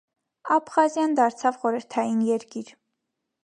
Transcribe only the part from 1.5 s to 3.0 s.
խորհրդային երկիր։